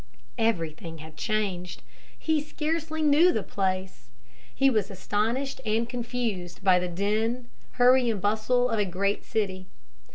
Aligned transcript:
Everything 0.39 0.97
had 0.97 1.15
changed. 1.15 1.83
He 2.17 2.41
scarcely 2.41 3.03
knew 3.03 3.31
the 3.31 3.43
place. 3.43 4.09
He 4.55 4.67
was 4.67 4.89
astonished 4.89 5.61
and 5.63 5.87
confused 5.87 6.63
by 6.63 6.79
the 6.79 6.87
din, 6.87 7.51
hurry 7.73 8.09
and 8.09 8.19
bustle 8.19 8.67
of 8.71 8.79
a 8.79 8.85
great 8.85 9.23
city. 9.23 9.67